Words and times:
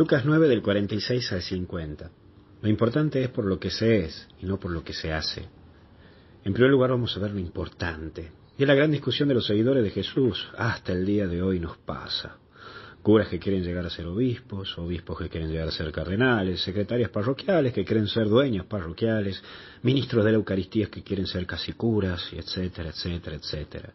Lucas 0.00 0.24
9 0.24 0.48
del 0.48 0.62
46 0.62 1.30
al 1.32 1.42
50. 1.42 2.10
Lo 2.62 2.68
importante 2.70 3.22
es 3.22 3.28
por 3.28 3.44
lo 3.44 3.60
que 3.60 3.70
se 3.70 3.98
es 3.98 4.26
y 4.40 4.46
no 4.46 4.58
por 4.58 4.70
lo 4.70 4.82
que 4.82 4.94
se 4.94 5.12
hace. 5.12 5.46
En 6.42 6.54
primer 6.54 6.70
lugar 6.70 6.88
vamos 6.88 7.14
a 7.14 7.20
ver 7.20 7.32
lo 7.32 7.38
importante. 7.38 8.32
Y 8.56 8.62
es 8.62 8.66
la 8.66 8.74
gran 8.74 8.90
discusión 8.90 9.28
de 9.28 9.34
los 9.34 9.46
seguidores 9.46 9.84
de 9.84 9.90
Jesús. 9.90 10.48
Hasta 10.56 10.94
el 10.94 11.04
día 11.04 11.26
de 11.26 11.42
hoy 11.42 11.60
nos 11.60 11.76
pasa. 11.76 12.38
Curas 13.02 13.28
que 13.28 13.38
quieren 13.38 13.62
llegar 13.62 13.84
a 13.84 13.90
ser 13.90 14.06
obispos, 14.06 14.78
obispos 14.78 15.18
que 15.18 15.28
quieren 15.28 15.50
llegar 15.50 15.68
a 15.68 15.70
ser 15.70 15.92
cardenales, 15.92 16.62
secretarias 16.62 17.10
parroquiales 17.10 17.74
que 17.74 17.84
quieren 17.84 18.08
ser 18.08 18.26
dueños 18.26 18.64
parroquiales, 18.64 19.42
ministros 19.82 20.24
de 20.24 20.30
la 20.30 20.38
Eucaristía 20.38 20.86
que 20.86 21.02
quieren 21.02 21.26
ser 21.26 21.44
casi 21.44 21.74
curas, 21.74 22.26
etcétera, 22.32 22.88
etcétera, 22.88 23.36
etcétera. 23.36 23.92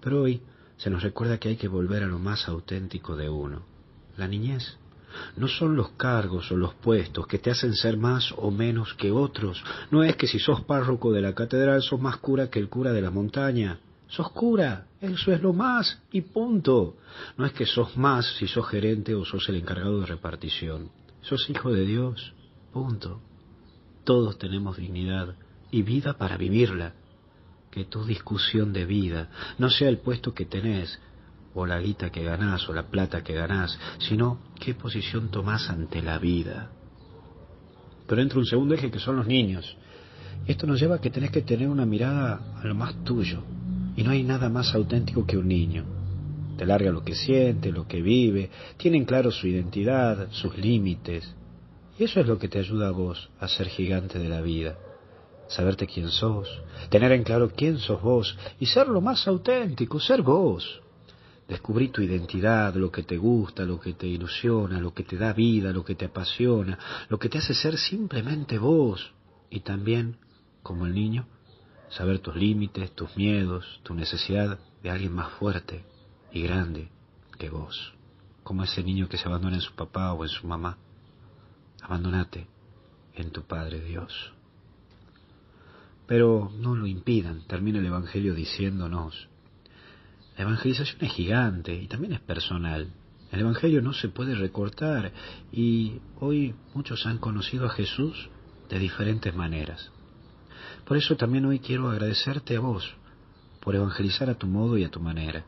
Pero 0.00 0.22
hoy 0.22 0.40
se 0.78 0.88
nos 0.88 1.02
recuerda 1.02 1.36
que 1.36 1.50
hay 1.50 1.56
que 1.56 1.68
volver 1.68 2.02
a 2.02 2.06
lo 2.06 2.18
más 2.18 2.48
auténtico 2.48 3.14
de 3.14 3.28
uno, 3.28 3.66
la 4.16 4.26
niñez. 4.26 4.78
No 5.36 5.48
son 5.48 5.76
los 5.76 5.90
cargos 5.90 6.50
o 6.52 6.56
los 6.56 6.74
puestos 6.74 7.26
que 7.26 7.38
te 7.38 7.50
hacen 7.50 7.74
ser 7.74 7.96
más 7.96 8.32
o 8.36 8.50
menos 8.50 8.94
que 8.94 9.10
otros. 9.10 9.62
No 9.90 10.02
es 10.02 10.16
que 10.16 10.26
si 10.26 10.38
sos 10.38 10.62
párroco 10.62 11.12
de 11.12 11.22
la 11.22 11.34
catedral 11.34 11.82
sos 11.82 12.00
más 12.00 12.16
cura 12.18 12.50
que 12.50 12.58
el 12.58 12.68
cura 12.68 12.92
de 12.92 13.02
la 13.02 13.10
montaña. 13.10 13.78
Sos 14.08 14.30
cura, 14.30 14.88
eso 15.00 15.32
es 15.32 15.40
lo 15.40 15.54
más 15.54 16.02
y 16.12 16.20
punto. 16.20 16.96
No 17.38 17.46
es 17.46 17.52
que 17.52 17.64
sos 17.64 17.96
más 17.96 18.36
si 18.36 18.46
sos 18.46 18.68
gerente 18.68 19.14
o 19.14 19.24
sos 19.24 19.48
el 19.48 19.56
encargado 19.56 20.00
de 20.00 20.06
repartición. 20.06 20.90
Sos 21.22 21.48
hijo 21.48 21.72
de 21.72 21.86
Dios, 21.86 22.34
punto. 22.72 23.22
Todos 24.04 24.36
tenemos 24.36 24.76
dignidad 24.76 25.34
y 25.70 25.82
vida 25.82 26.14
para 26.18 26.36
vivirla. 26.36 26.94
Que 27.70 27.86
tu 27.86 28.04
discusión 28.04 28.72
de 28.74 28.84
vida 28.84 29.30
no 29.58 29.70
sea 29.70 29.88
el 29.88 29.98
puesto 29.98 30.34
que 30.34 30.44
tenés, 30.44 31.00
o 31.54 31.66
la 31.66 31.80
guita 31.80 32.10
que 32.10 32.22
ganás 32.22 32.68
o 32.68 32.72
la 32.72 32.84
plata 32.84 33.22
que 33.22 33.34
ganás, 33.34 33.78
sino 33.98 34.38
qué 34.58 34.74
posición 34.74 35.30
tomás 35.30 35.68
ante 35.68 36.02
la 36.02 36.18
vida. 36.18 36.70
Pero 38.06 38.22
entra 38.22 38.38
un 38.38 38.46
segundo 38.46 38.74
eje 38.74 38.90
que 38.90 38.98
son 38.98 39.16
los 39.16 39.26
niños. 39.26 39.76
Esto 40.46 40.66
nos 40.66 40.80
lleva 40.80 40.96
a 40.96 41.00
que 41.00 41.10
tenés 41.10 41.30
que 41.30 41.42
tener 41.42 41.68
una 41.68 41.86
mirada 41.86 42.58
a 42.60 42.66
lo 42.66 42.74
más 42.74 43.04
tuyo. 43.04 43.42
Y 43.96 44.02
no 44.02 44.10
hay 44.10 44.22
nada 44.22 44.48
más 44.48 44.74
auténtico 44.74 45.26
que 45.26 45.36
un 45.36 45.48
niño. 45.48 45.84
Te 46.56 46.66
larga 46.66 46.90
lo 46.90 47.04
que 47.04 47.14
siente, 47.14 47.72
lo 47.72 47.86
que 47.86 48.02
vive, 48.02 48.50
tienen 48.76 49.04
claro 49.04 49.30
su 49.30 49.46
identidad, 49.46 50.28
sus 50.30 50.56
límites. 50.56 51.34
Y 51.98 52.04
eso 52.04 52.20
es 52.20 52.26
lo 52.26 52.38
que 52.38 52.48
te 52.48 52.58
ayuda 52.58 52.88
a 52.88 52.92
vos 52.92 53.30
a 53.38 53.48
ser 53.48 53.68
gigante 53.68 54.18
de 54.18 54.28
la 54.28 54.40
vida. 54.40 54.76
Saberte 55.48 55.86
quién 55.86 56.08
sos, 56.08 56.48
tener 56.88 57.12
en 57.12 57.24
claro 57.24 57.50
quién 57.54 57.78
sos 57.78 58.00
vos 58.00 58.36
y 58.58 58.66
ser 58.66 58.88
lo 58.88 59.00
más 59.00 59.26
auténtico, 59.28 60.00
ser 60.00 60.22
vos. 60.22 60.80
Descubrí 61.52 61.88
tu 61.90 62.00
identidad, 62.00 62.74
lo 62.76 62.90
que 62.90 63.02
te 63.02 63.18
gusta, 63.18 63.66
lo 63.66 63.78
que 63.78 63.92
te 63.92 64.06
ilusiona, 64.06 64.80
lo 64.80 64.94
que 64.94 65.02
te 65.02 65.18
da 65.18 65.34
vida, 65.34 65.70
lo 65.70 65.84
que 65.84 65.94
te 65.94 66.06
apasiona, 66.06 66.78
lo 67.10 67.18
que 67.18 67.28
te 67.28 67.36
hace 67.36 67.52
ser 67.52 67.76
simplemente 67.76 68.56
vos. 68.56 69.12
Y 69.50 69.60
también, 69.60 70.16
como 70.62 70.86
el 70.86 70.94
niño, 70.94 71.26
saber 71.90 72.20
tus 72.20 72.36
límites, 72.36 72.92
tus 72.92 73.14
miedos, 73.18 73.80
tu 73.82 73.92
necesidad 73.92 74.60
de 74.82 74.90
alguien 74.90 75.12
más 75.12 75.30
fuerte 75.34 75.84
y 76.32 76.40
grande 76.40 76.88
que 77.38 77.50
vos. 77.50 77.92
Como 78.44 78.64
ese 78.64 78.82
niño 78.82 79.10
que 79.10 79.18
se 79.18 79.28
abandona 79.28 79.56
en 79.56 79.60
su 79.60 79.74
papá 79.74 80.14
o 80.14 80.24
en 80.24 80.30
su 80.30 80.46
mamá. 80.46 80.78
Abandonate 81.82 82.46
en 83.14 83.30
tu 83.30 83.42
Padre 83.42 83.80
Dios. 83.80 84.32
Pero 86.06 86.50
no 86.56 86.74
lo 86.74 86.86
impidan, 86.86 87.46
termina 87.46 87.78
el 87.78 87.84
Evangelio 87.84 88.32
diciéndonos 88.32 89.28
la 90.36 90.44
evangelización 90.44 90.98
es 91.00 91.12
gigante 91.12 91.74
y 91.74 91.86
también 91.86 92.14
es 92.14 92.20
personal. 92.20 92.92
El 93.30 93.40
Evangelio 93.40 93.80
no 93.80 93.92
se 93.92 94.08
puede 94.08 94.34
recortar 94.34 95.12
y 95.52 96.00
hoy 96.20 96.54
muchos 96.74 97.06
han 97.06 97.18
conocido 97.18 97.66
a 97.66 97.70
Jesús 97.70 98.28
de 98.68 98.78
diferentes 98.78 99.34
maneras. 99.34 99.90
Por 100.84 100.96
eso 100.96 101.16
también 101.16 101.46
hoy 101.46 101.58
quiero 101.58 101.90
agradecerte 101.90 102.56
a 102.56 102.60
vos 102.60 102.94
por 103.60 103.74
evangelizar 103.74 104.28
a 104.28 104.34
tu 104.34 104.46
modo 104.46 104.76
y 104.76 104.84
a 104.84 104.90
tu 104.90 105.00
manera. 105.00 105.44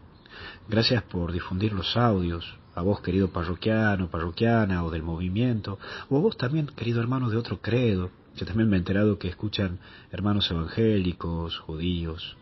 Gracias 0.68 1.02
por 1.02 1.32
difundir 1.32 1.72
los 1.72 1.96
audios, 1.96 2.56
a 2.74 2.82
vos 2.82 3.00
querido 3.00 3.28
parroquiano, 3.28 4.10
parroquiana 4.10 4.84
o 4.84 4.90
del 4.90 5.02
movimiento, 5.02 5.78
o 6.08 6.16
a 6.16 6.20
vos 6.20 6.36
también 6.36 6.66
querido 6.66 7.00
hermano 7.00 7.30
de 7.30 7.36
otro 7.36 7.60
credo, 7.60 8.10
que 8.36 8.44
también 8.44 8.68
me 8.68 8.76
he 8.76 8.78
enterado 8.78 9.18
que 9.18 9.28
escuchan 9.28 9.78
hermanos 10.10 10.50
evangélicos, 10.50 11.58
judíos, 11.58 12.36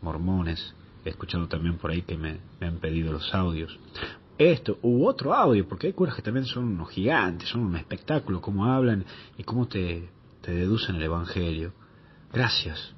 mormones. 0.00 0.74
He 1.04 1.10
escuchado 1.10 1.48
también 1.48 1.76
por 1.78 1.90
ahí 1.90 2.02
que 2.02 2.16
me, 2.16 2.38
han 2.60 2.78
pedido 2.78 3.12
los 3.12 3.34
audios. 3.34 3.78
Esto 4.38 4.78
u 4.82 5.06
otro 5.06 5.34
audio, 5.34 5.68
porque 5.68 5.86
hay 5.86 5.92
curas 5.92 6.16
que 6.16 6.22
también 6.22 6.46
son 6.46 6.64
unos 6.64 6.90
gigantes, 6.90 7.48
son 7.48 7.62
un 7.62 7.76
espectáculo, 7.76 8.40
cómo 8.40 8.66
hablan 8.66 9.04
y 9.38 9.44
cómo 9.44 9.68
te, 9.68 10.08
te 10.40 10.52
deducen 10.52 10.96
el 10.96 11.02
Evangelio. 11.02 11.72
Gracias, 12.32 12.94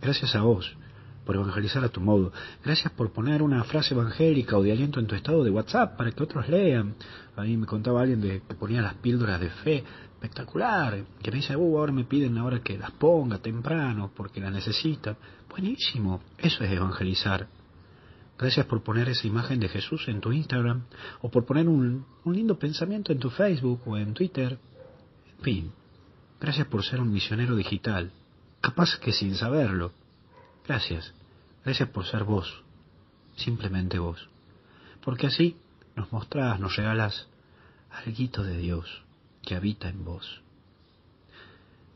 gracias 0.00 0.34
a 0.34 0.42
vos 0.42 0.76
por 1.24 1.36
evangelizar 1.36 1.84
a 1.84 1.88
tu 1.88 2.00
modo. 2.00 2.32
Gracias 2.62 2.92
por 2.92 3.12
poner 3.12 3.42
una 3.42 3.64
frase 3.64 3.94
evangélica 3.94 4.56
o 4.56 4.62
de 4.62 4.72
aliento 4.72 5.00
en 5.00 5.06
tu 5.06 5.14
estado 5.14 5.42
de 5.42 5.50
WhatsApp 5.50 5.96
para 5.96 6.12
que 6.12 6.22
otros 6.22 6.48
lean. 6.48 6.94
Ahí 7.36 7.56
me 7.56 7.66
contaba 7.66 8.02
alguien 8.02 8.20
de 8.20 8.42
que 8.42 8.54
ponía 8.54 8.82
las 8.82 8.94
píldoras 8.94 9.40
de 9.40 9.50
fe. 9.50 9.84
Espectacular. 10.14 11.04
Que 11.22 11.30
me 11.30 11.38
dice, 11.38 11.56
uh, 11.56 11.78
ahora 11.78 11.92
me 11.92 12.04
piden 12.04 12.38
ahora 12.38 12.60
que 12.60 12.78
las 12.78 12.92
ponga 12.92 13.38
temprano 13.38 14.10
porque 14.14 14.40
las 14.40 14.52
necesitan. 14.52 15.16
Buenísimo. 15.48 16.20
Eso 16.38 16.64
es 16.64 16.70
evangelizar. 16.70 17.48
Gracias 18.38 18.66
por 18.66 18.82
poner 18.82 19.08
esa 19.08 19.26
imagen 19.26 19.60
de 19.60 19.68
Jesús 19.68 20.08
en 20.08 20.20
tu 20.20 20.32
Instagram 20.32 20.82
o 21.22 21.30
por 21.30 21.44
poner 21.44 21.68
un, 21.68 22.04
un 22.24 22.34
lindo 22.34 22.58
pensamiento 22.58 23.12
en 23.12 23.18
tu 23.18 23.30
Facebook 23.30 23.80
o 23.86 23.96
en 23.96 24.12
Twitter. 24.12 24.58
En 25.38 25.44
fin, 25.44 25.72
gracias 26.40 26.66
por 26.66 26.82
ser 26.84 27.00
un 27.00 27.12
misionero 27.12 27.54
digital, 27.54 28.10
capaz 28.60 28.98
que 28.98 29.12
sin 29.12 29.36
saberlo. 29.36 29.92
Gracias, 30.66 31.12
gracias 31.62 31.90
por 31.90 32.06
ser 32.06 32.24
vos, 32.24 32.62
simplemente 33.36 33.98
vos, 33.98 34.28
porque 35.04 35.26
así 35.26 35.58
nos 35.94 36.10
mostrás, 36.10 36.58
nos 36.58 36.76
regalas 36.76 37.28
algo 37.90 38.42
de 38.42 38.56
Dios 38.56 39.02
que 39.42 39.56
habita 39.56 39.90
en 39.90 40.04
vos. 40.04 40.40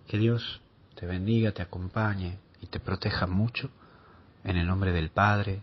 Que 0.06 0.18
Dios 0.18 0.60
te 0.96 1.06
bendiga, 1.06 1.52
te 1.52 1.62
acompañe 1.62 2.38
y 2.60 2.66
te 2.66 2.78
proteja 2.78 3.26
mucho 3.26 3.70
en 4.44 4.58
el 4.58 4.66
nombre 4.66 4.92
del 4.92 5.08
Padre, 5.08 5.62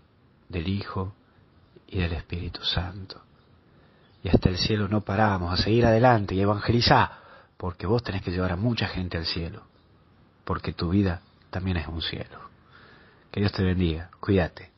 del 0.49 0.67
Hijo 0.67 1.13
y 1.87 1.99
del 1.99 2.13
Espíritu 2.13 2.63
Santo. 2.63 3.21
Y 4.23 4.29
hasta 4.29 4.49
el 4.49 4.57
cielo 4.57 4.87
no 4.87 5.01
paramos, 5.01 5.53
a 5.53 5.61
seguir 5.61 5.85
adelante 5.85 6.33
y 6.33 6.41
evangelizar, 6.41 7.11
porque 7.57 7.85
vos 7.85 8.01
tenés 8.01 8.23
que 8.23 8.31
llevar 8.31 8.51
a 8.51 8.55
mucha 8.55 8.87
gente 8.87 9.17
al 9.17 9.25
cielo, 9.25 9.61
porque 10.43 10.73
tu 10.73 10.89
vida 10.89 11.21
también 11.51 11.77
es 11.77 11.87
un 11.87 12.01
cielo. 12.01 12.54
Que 13.35 13.41
Dios 13.41 13.51
te 13.51 13.63
bendiga, 13.63 14.09
cuídate. 14.21 14.74